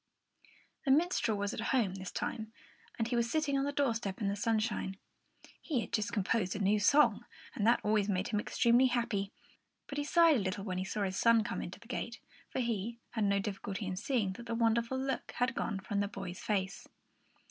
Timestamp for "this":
1.93-2.09